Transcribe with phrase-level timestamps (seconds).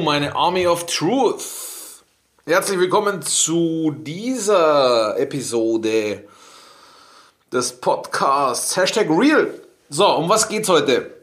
[0.00, 2.02] meine Army of Truth.
[2.44, 6.24] Herzlich willkommen zu dieser Episode
[7.52, 9.54] des Podcasts Hashtag Real.
[9.88, 11.14] So, um was geht's heute?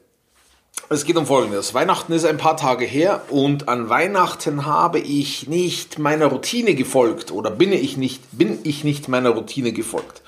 [0.88, 1.74] Es geht um Folgendes.
[1.74, 7.34] Weihnachten ist ein paar Tage her und an Weihnachten habe ich nicht meiner Routine gefolgt
[7.34, 10.22] oder bin ich nicht, bin ich nicht meiner Routine gefolgt.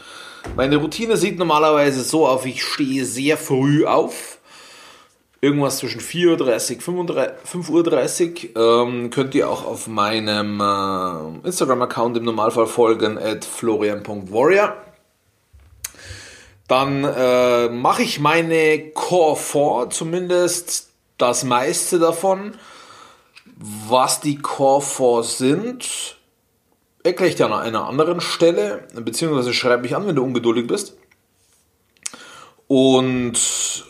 [0.57, 4.32] Meine Routine sieht normalerweise so auf, ich stehe sehr früh auf.
[5.43, 8.88] Irgendwas zwischen 4.30 Uhr, 5.30 Uhr.
[8.88, 14.73] Ähm, könnt ihr auch auf meinem äh, Instagram-Account im Normalfall folgen, at florian.warrior.
[16.70, 22.55] Dann äh, mache ich meine Core 4, zumindest das meiste davon.
[23.57, 26.15] Was die Core 4 sind,
[27.03, 30.96] erkläre ich dir an einer anderen Stelle, beziehungsweise schreibe mich an, wenn du ungeduldig bist.
[32.70, 33.84] Und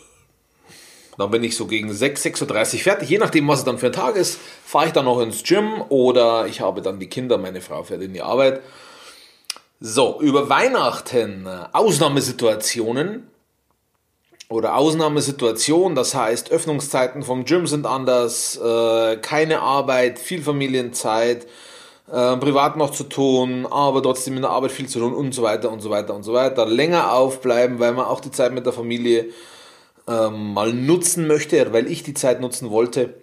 [1.18, 3.08] dann bin ich so gegen 6, 6.30 Uhr fertig.
[3.08, 5.82] Je nachdem, was es dann für ein Tag ist, fahre ich dann noch ins Gym
[5.88, 8.60] oder ich habe dann die Kinder, meine Frau fährt in die Arbeit.
[9.80, 13.28] So, über Weihnachten, äh, Ausnahmesituationen
[14.48, 21.46] oder Ausnahmesituation, das heißt Öffnungszeiten vom Gym sind anders, äh, keine Arbeit, viel Familienzeit,
[22.10, 25.42] äh, privat noch zu tun, aber trotzdem in der Arbeit viel zu tun und so
[25.42, 26.66] weiter und so weiter und so weiter.
[26.66, 29.26] Länger aufbleiben, weil man auch die Zeit mit der Familie
[30.06, 33.14] ähm, mal nutzen möchte, weil ich die Zeit nutzen wollte.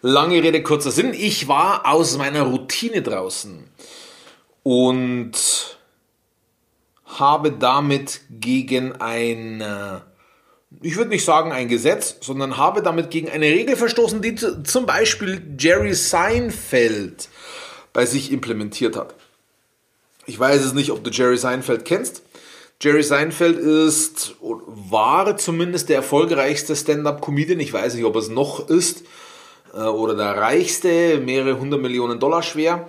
[0.00, 1.12] Lange Rede, kurzer Sinn.
[1.12, 3.68] Ich war aus meiner Routine draußen
[4.62, 5.32] und
[7.04, 10.00] habe damit gegen ein, äh,
[10.82, 14.86] ich würde nicht sagen ein Gesetz, sondern habe damit gegen eine Regel verstoßen, die zum
[14.86, 17.28] Beispiel Jerry Seinfeld
[17.92, 19.14] bei sich implementiert hat.
[20.26, 22.22] Ich weiß es nicht, ob du Jerry Seinfeld kennst.
[22.80, 27.58] Jerry Seinfeld ist, war zumindest der erfolgreichste Stand-up-Comedian.
[27.58, 29.02] Ich weiß nicht, ob es noch ist.
[29.74, 32.88] Äh, oder der reichste, mehrere hundert Millionen Dollar schwer.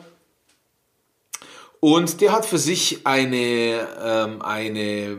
[1.79, 5.17] Und der hat für sich eine, ähm, eine,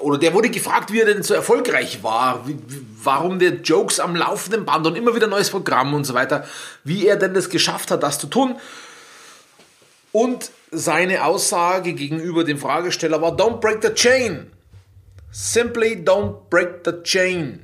[0.00, 2.58] oder der wurde gefragt, wie er denn so erfolgreich war, wie,
[3.02, 6.46] warum der Jokes am laufenden Band und immer wieder neues Programm und so weiter,
[6.84, 8.56] wie er denn das geschafft hat, das zu tun.
[10.12, 14.50] Und seine Aussage gegenüber dem Fragesteller war, don't break the chain.
[15.30, 17.62] Simply don't break the chain.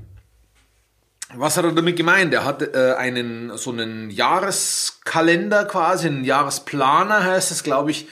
[1.34, 2.32] Was hat er damit gemeint?
[2.32, 8.06] Er hat äh, einen so einen Jahreskalender quasi, einen Jahresplaner heißt es, glaube ich,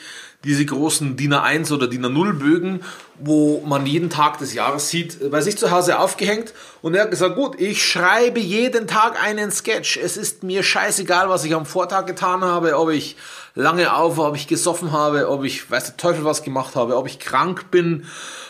[0.44, 2.80] diese großen DIN A1 oder DIN A0 Bögen,
[3.18, 6.52] wo man jeden Tag des Jahres sieht, bei sich zu Hause aufgehängt.
[6.82, 9.96] Und er hat gesagt, gut, ich schreibe jeden Tag einen Sketch.
[9.96, 13.16] Es ist mir scheißegal, was ich am Vortag getan habe, ob ich
[13.54, 16.96] lange auf war, ob ich gesoffen habe, ob ich, weiß der Teufel was gemacht habe,
[16.96, 18.04] ob ich krank bin,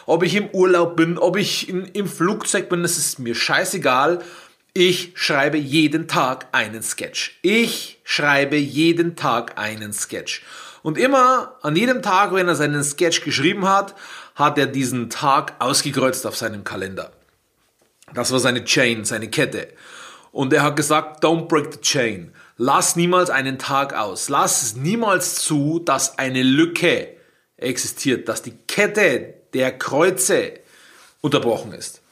[0.06, 4.20] ob ich im Urlaub bin, ob ich in, im Flugzeug bin, es ist mir scheißegal.
[4.72, 7.38] Ich schreibe jeden Tag einen Sketch.
[7.42, 10.42] Ich schreibe jeden Tag einen Sketch.
[10.84, 13.94] Und immer an jedem Tag, wenn er seinen Sketch geschrieben hat,
[14.34, 17.10] hat er diesen Tag ausgekreuzt auf seinem Kalender.
[18.12, 19.68] Das war seine Chain, seine Kette.
[20.30, 22.34] Und er hat gesagt, don't break the chain.
[22.58, 24.28] Lass niemals einen Tag aus.
[24.28, 27.16] Lass es niemals zu, dass eine Lücke
[27.56, 30.52] existiert, dass die Kette der Kreuze
[31.22, 32.02] unterbrochen ist.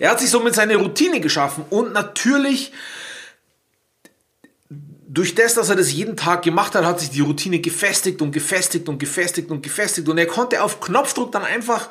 [0.00, 2.72] Er hat sich somit seine Routine geschaffen und natürlich
[4.70, 8.32] durch das, dass er das jeden Tag gemacht hat, hat sich die Routine gefestigt und
[8.32, 11.88] gefestigt und gefestigt und gefestigt und er konnte auf Knopfdruck dann einfach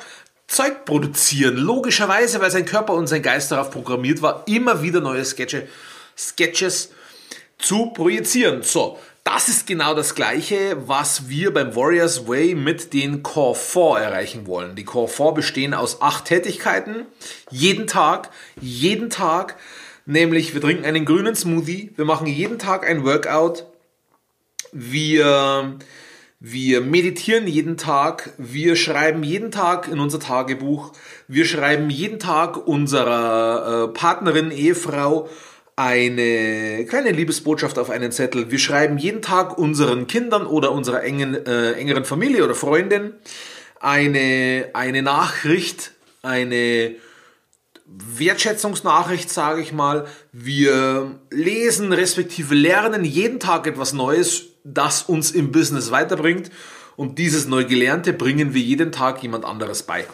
[0.48, 1.58] Zeug produzieren.
[1.58, 5.68] Logischerweise, weil sein Körper und sein Geist darauf programmiert war, immer wieder neue Sketche,
[6.16, 6.92] Sketches
[7.58, 8.62] zu projizieren.
[8.62, 13.98] So, das ist genau das Gleiche, was wir beim Warriors Way mit den Core 4
[14.04, 14.76] erreichen wollen.
[14.76, 17.06] Die Core 4 bestehen aus acht Tätigkeiten,
[17.50, 18.30] jeden Tag,
[18.62, 19.58] jeden Tag,
[20.08, 23.66] nämlich wir trinken einen grünen Smoothie, wir machen jeden Tag ein Workout,
[24.72, 25.78] wir,
[26.40, 30.94] wir meditieren jeden Tag, wir schreiben jeden Tag in unser Tagebuch,
[31.28, 35.30] wir schreiben jeden Tag unserer äh, Partnerin, Ehefrau
[35.76, 38.50] eine kleine Liebesbotschaft auf einen Zettel.
[38.50, 43.14] Wir schreiben jeden Tag unseren Kindern oder unserer engen, äh, engeren Familie oder Freundin
[43.80, 45.92] eine, eine Nachricht,
[46.24, 46.96] eine
[47.88, 50.08] Wertschätzungsnachricht, sage ich mal.
[50.32, 56.52] Wir lesen respektive lernen jeden Tag etwas Neues, das uns im Business weiterbringt.
[56.96, 60.06] Und dieses Neugelernte bringen wir jeden Tag jemand anderes bei.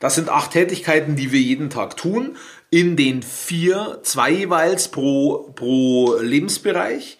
[0.00, 2.36] Das sind acht Tätigkeiten, die wir jeden Tag tun
[2.70, 7.18] in den vier, zwei jeweils pro, pro Lebensbereich.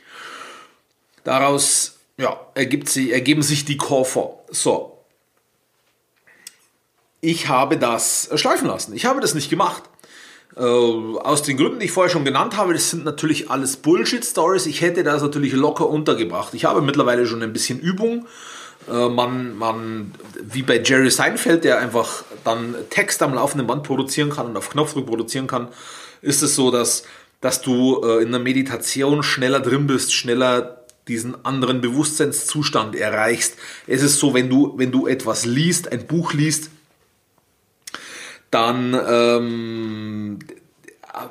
[1.24, 4.38] Daraus ja, ergibt sie, ergeben sich die Koffer.
[4.50, 4.95] So.
[7.26, 8.94] Ich habe das schleifen lassen.
[8.94, 9.82] Ich habe das nicht gemacht.
[10.56, 14.66] Äh, aus den Gründen, die ich vorher schon genannt habe, das sind natürlich alles Bullshit-Stories.
[14.66, 16.54] Ich hätte das natürlich locker untergebracht.
[16.54, 18.28] Ich habe mittlerweile schon ein bisschen Übung.
[18.88, 24.30] Äh, man, man, wie bei Jerry Seinfeld, der einfach dann Text am laufenden Band produzieren
[24.30, 25.66] kann und auf Knopfdruck produzieren kann,
[26.22, 27.02] ist es so, dass,
[27.40, 33.56] dass du äh, in der Meditation schneller drin bist, schneller diesen anderen Bewusstseinszustand erreichst.
[33.88, 36.70] Es ist so, wenn du, wenn du etwas liest, ein Buch liest,
[38.56, 40.38] dann ähm,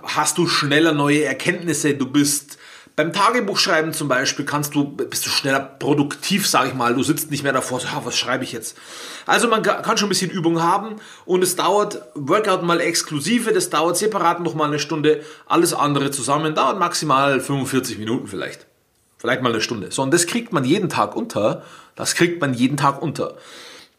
[0.04, 2.60] hast du schneller neue Erkenntnisse, du bist
[2.96, 6.94] beim Tagebuchschreiben zum Beispiel kannst du, bist du schneller produktiv, sage ich mal.
[6.94, 8.78] Du sitzt nicht mehr davor, so, was schreibe ich jetzt?
[9.26, 13.72] Also man kann schon ein bisschen Übung haben und es dauert, Workout mal exklusive, das
[13.72, 18.68] dauert separat noch mal eine Stunde, alles andere zusammen dauert maximal 45 Minuten vielleicht.
[19.18, 19.92] Vielleicht mal eine Stunde.
[19.92, 21.64] So, und das kriegt man jeden Tag unter.
[21.96, 23.36] Das kriegt man jeden Tag unter.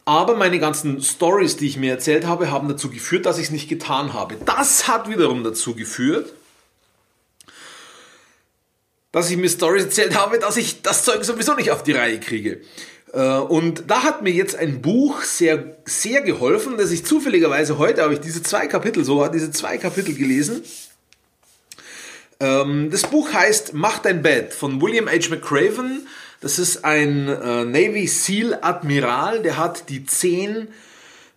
[0.07, 3.51] Aber meine ganzen Stories, die ich mir erzählt habe, haben dazu geführt, dass ich es
[3.51, 4.37] nicht getan habe.
[4.45, 6.31] Das hat wiederum dazu geführt,
[9.11, 12.21] dass ich mir Stories erzählt habe, dass ich das Zeug sowieso nicht auf die Reihe
[12.21, 12.61] kriege.
[13.11, 18.01] Äh, und da hat mir jetzt ein Buch sehr, sehr geholfen, dass ich zufälligerweise heute
[18.03, 20.63] habe ich diese zwei Kapitel, so diese zwei Kapitel gelesen.
[22.39, 25.29] Ähm, das Buch heißt Mach dein Bett von William H.
[25.29, 26.07] McCraven.
[26.39, 30.67] Das ist ein äh, Navy SEAL Admiral, der hat die zehn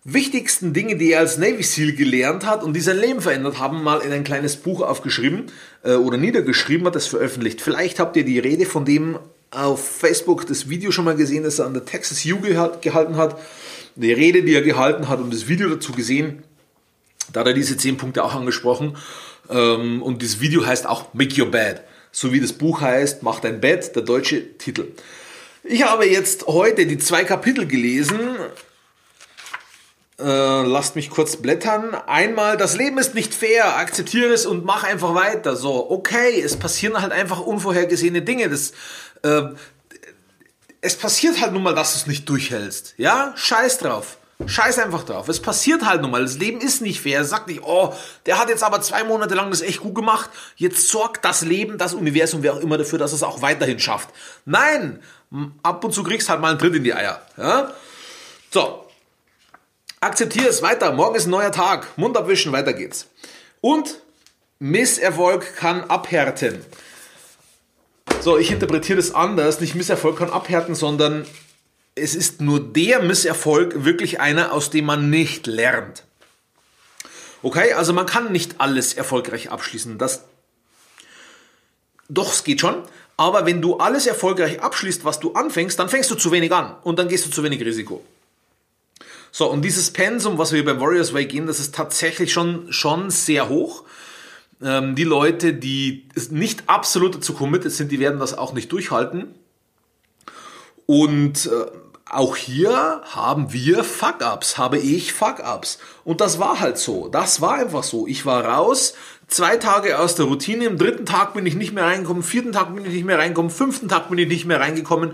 [0.03, 3.83] wichtigsten Dinge, die er als Navy SEAL gelernt hat und die sein Leben verändert haben,
[3.83, 5.45] mal in ein kleines Buch aufgeschrieben
[5.83, 7.61] äh, oder niedergeschrieben, hat das veröffentlicht.
[7.61, 9.19] Vielleicht habt ihr die Rede von dem
[9.51, 13.39] auf Facebook, das Video schon mal gesehen, das er an der Texas U gehalten hat.
[13.95, 16.43] Die Rede, die er gehalten hat und das Video dazu gesehen.
[17.33, 18.97] Da hat er diese zehn Punkte auch angesprochen.
[19.51, 21.81] Ähm, und das Video heißt auch Make Your Bed.
[22.11, 24.87] So wie das Buch heißt, Mach dein Bett, der deutsche Titel.
[25.63, 28.37] Ich habe jetzt heute die zwei Kapitel gelesen
[30.21, 31.95] äh, lasst mich kurz blättern.
[31.95, 35.55] Einmal, das Leben ist nicht fair, akzeptiere es und mach einfach weiter.
[35.55, 38.49] So, okay, es passieren halt einfach unvorhergesehene Dinge.
[38.49, 38.71] Das,
[39.23, 39.43] äh,
[40.81, 42.95] es passiert halt nun mal, dass du es nicht durchhältst.
[42.97, 44.17] Ja, scheiß drauf.
[44.47, 45.27] Scheiß einfach drauf.
[45.29, 46.21] Es passiert halt nun mal.
[46.21, 47.23] Das Leben ist nicht fair.
[47.23, 47.93] Sag nicht, oh,
[48.25, 50.29] der hat jetzt aber zwei Monate lang das echt gut gemacht.
[50.55, 54.09] Jetzt sorgt das Leben, das Universum, wer auch immer dafür, dass es auch weiterhin schafft.
[54.45, 55.01] Nein,
[55.63, 57.21] ab und zu kriegst halt mal einen Tritt in die Eier.
[57.37, 57.73] Ja?
[58.49, 58.85] So,
[60.03, 60.91] Akzeptiere es weiter.
[60.93, 61.95] Morgen ist ein neuer Tag.
[61.95, 63.05] Mund abwischen, weiter geht's.
[63.61, 63.99] Und
[64.57, 66.65] Misserfolg kann abhärten.
[68.19, 69.59] So, ich interpretiere das anders.
[69.59, 71.27] Nicht Misserfolg kann abhärten, sondern
[71.95, 76.03] es ist nur der Misserfolg wirklich einer, aus dem man nicht lernt.
[77.43, 79.97] Okay, also man kann nicht alles erfolgreich abschließen.
[79.97, 80.25] Das
[82.07, 82.83] doch, es geht schon.
[83.15, 86.75] Aber wenn du alles erfolgreich abschließt, was du anfängst, dann fängst du zu wenig an
[86.83, 88.03] und dann gehst du zu wenig Risiko.
[89.31, 93.09] So, und dieses Pensum, was wir bei Warriors Way gehen, das ist tatsächlich schon, schon
[93.11, 93.85] sehr hoch.
[94.61, 99.33] Ähm, die Leute, die nicht absolut dazu committed sind, die werden das auch nicht durchhalten.
[100.91, 101.71] Und äh,
[102.09, 105.79] auch hier haben wir Fuck-Ups, habe ich Fuck-Ups.
[106.03, 107.07] Und das war halt so.
[107.07, 108.07] Das war einfach so.
[108.07, 108.93] Ich war raus,
[109.29, 112.75] zwei Tage aus der Routine, im dritten Tag bin ich nicht mehr reingekommen, vierten Tag
[112.75, 115.13] bin ich nicht mehr reingekommen, fünften Tag bin ich nicht mehr reingekommen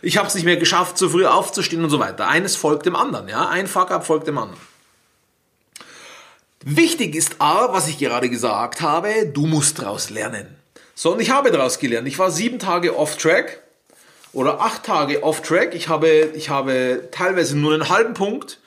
[0.00, 2.28] ich habe es nicht mehr geschafft, so früh aufzustehen und so weiter.
[2.28, 4.60] Eines folgt dem anderen, ja, ein Fuck-up folgt dem anderen.
[6.64, 10.46] Wichtig ist aber, was ich gerade gesagt habe, du musst daraus lernen.
[10.94, 12.06] So, und ich habe daraus gelernt.
[12.06, 13.60] Ich war sieben Tage off-track
[14.38, 15.74] oder acht Tage off-track.
[15.74, 18.60] Ich habe, ich habe teilweise nur einen halben Punkt.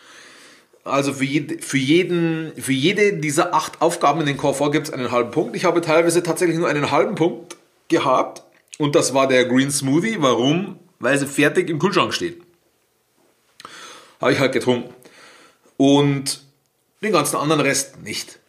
[0.84, 4.94] Also für, jed, für, jeden, für jede dieser acht Aufgaben in den Koffer gibt es
[4.94, 5.56] einen halben Punkt.
[5.56, 8.44] Ich habe teilweise tatsächlich nur einen halben Punkt gehabt.
[8.78, 10.18] Und das war der Green Smoothie.
[10.20, 10.80] Warum?
[11.02, 12.42] weil sie fertig im Kühlschrank steht.
[14.22, 14.94] Habe ich halt getrunken.
[15.78, 16.44] Und
[17.02, 18.40] den ganzen anderen Rest nicht.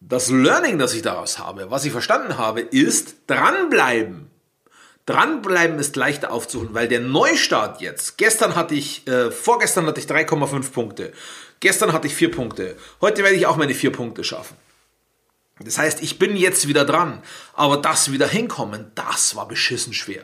[0.00, 4.30] Das Learning, das ich daraus habe, was ich verstanden habe, ist dranbleiben.
[5.10, 10.06] Dranbleiben ist leichter aufzuholen, weil der Neustart jetzt, gestern hatte ich, äh, vorgestern hatte ich
[10.06, 11.12] 3,5 Punkte,
[11.60, 14.56] gestern hatte ich 4 Punkte, heute werde ich auch meine 4 Punkte schaffen.
[15.58, 17.22] Das heißt, ich bin jetzt wieder dran,
[17.54, 20.22] aber das wieder hinkommen, das war beschissen schwer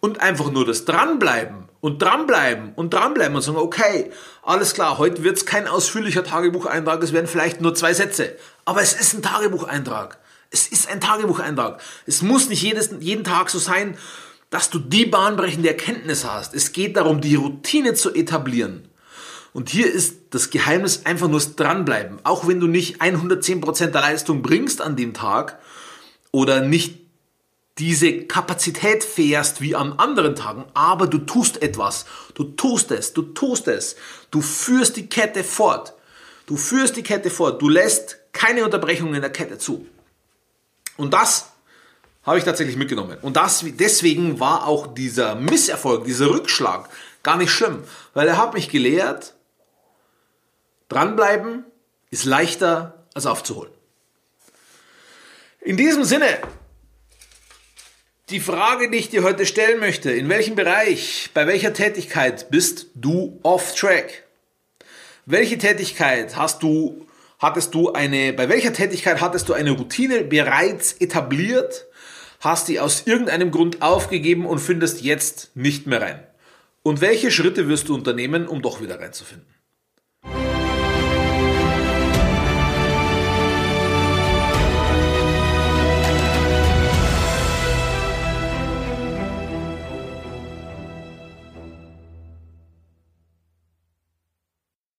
[0.00, 4.10] und einfach nur das dranbleiben und dranbleiben und dranbleiben und sagen, okay,
[4.42, 8.80] alles klar, heute wird es kein ausführlicher Tagebucheintrag, es werden vielleicht nur zwei Sätze, aber
[8.80, 10.18] es ist ein Tagebucheintrag.
[10.50, 11.80] Es ist ein Tagebucheintrag.
[12.06, 13.96] Es muss nicht jedes, jeden Tag so sein,
[14.50, 16.54] dass du die bahnbrechende Erkenntnis hast.
[16.54, 18.88] Es geht darum, die Routine zu etablieren.
[19.52, 22.18] Und hier ist das Geheimnis einfach nur Dranbleiben.
[22.24, 25.58] Auch wenn du nicht 110% der Leistung bringst an dem Tag
[26.32, 27.00] oder nicht
[27.78, 32.04] diese Kapazität fährst wie an anderen Tagen, aber du tust etwas.
[32.34, 33.96] Du tust es, du tust es.
[34.30, 35.94] Du führst die Kette fort.
[36.46, 37.62] Du führst die Kette fort.
[37.62, 39.86] Du lässt keine Unterbrechung in der Kette zu.
[41.00, 41.46] Und das
[42.24, 43.16] habe ich tatsächlich mitgenommen.
[43.22, 46.90] Und das, deswegen war auch dieser Misserfolg, dieser Rückschlag
[47.22, 49.34] gar nicht schlimm, weil er hat mich gelehrt,
[50.88, 51.64] dranbleiben
[52.10, 53.72] ist leichter als aufzuholen.
[55.60, 56.38] In diesem Sinne,
[58.28, 62.88] die Frage, die ich dir heute stellen möchte, in welchem Bereich, bei welcher Tätigkeit bist
[62.94, 64.24] du off track?
[65.26, 67.06] Welche Tätigkeit hast du,
[67.40, 71.86] hattest du eine, bei welcher Tätigkeit hattest du eine Routine bereits etabliert,
[72.38, 76.26] hast die aus irgendeinem Grund aufgegeben und findest jetzt nicht mehr rein?
[76.82, 79.59] Und welche Schritte wirst du unternehmen, um doch wieder reinzufinden?